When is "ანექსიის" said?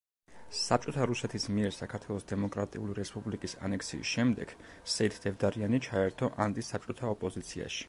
3.69-4.15